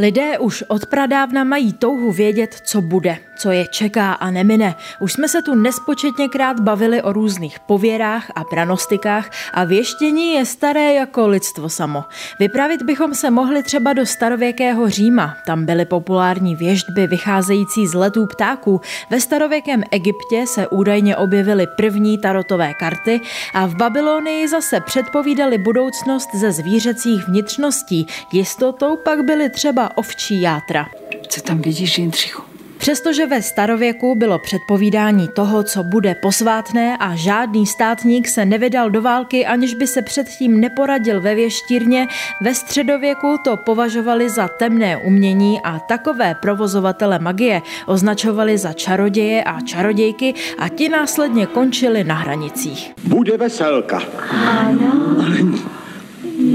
[0.00, 4.74] Lidé už od pradávna mají touhu vědět, co bude, co je čeká a nemine.
[5.00, 10.92] Už jsme se tu nespočetněkrát bavili o různých pověrách a pranostikách a věštění je staré
[10.92, 12.04] jako lidstvo samo.
[12.40, 15.36] Vypravit bychom se mohli třeba do starověkého Říma.
[15.46, 18.80] Tam byly populární věždby vycházející z letů ptáků.
[19.10, 23.20] Ve starověkém Egyptě se údajně objevily první tarotové karty
[23.54, 28.06] a v Babylonii zase předpovídali budoucnost ze zvířecích vnitřností.
[28.32, 30.88] Jistotou pak byly třeba ovčí játra.
[31.28, 32.48] Co tam vidíš, Jindřichu?
[32.78, 39.02] Přestože ve starověku bylo předpovídání toho, co bude posvátné a žádný státník se nevydal do
[39.02, 42.08] války, aniž by se předtím neporadil ve věštírně,
[42.40, 49.60] ve středověku to považovali za temné umění a takové provozovatele magie označovali za čaroděje a
[49.60, 52.92] čarodějky a ti následně končili na hranicích.
[53.04, 54.02] Bude veselka.
[54.30, 54.92] Ano.
[55.26, 55.38] Ale,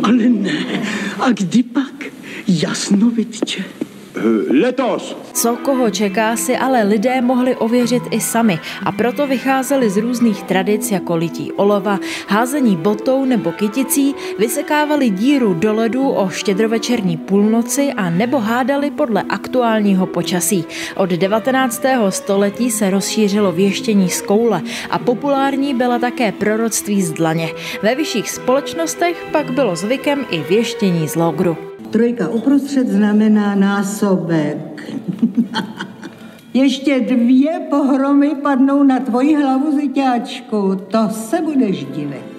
[0.04, 0.84] ale ne.
[1.20, 2.13] A kdy pak?
[2.64, 3.64] Jasnovidče.
[4.62, 5.18] Letos.
[5.34, 10.44] Co koho čeká si ale lidé mohli ověřit i sami a proto vycházeli z různých
[10.44, 17.94] tradic jako lití olova, házení botou nebo kyticí, vysekávali díru do ledu o štědrovečerní půlnoci
[17.94, 20.66] a nebo hádali podle aktuálního počasí.
[20.96, 21.84] Od 19.
[22.10, 27.50] století se rozšířilo věštění z koule a populární byla také proroctví z dlaně.
[27.82, 31.73] Ve vyšších společnostech pak bylo zvykem i věštění z logru.
[31.94, 34.94] Trojka uprostřed znamená násobek.
[36.54, 40.76] Ještě dvě pohromy padnou na tvoji hlavu, ziťáčku.
[40.76, 42.33] To se budeš divit.